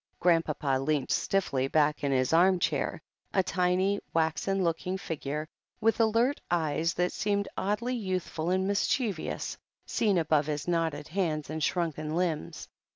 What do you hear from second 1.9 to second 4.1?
in his arm chair, a tiny,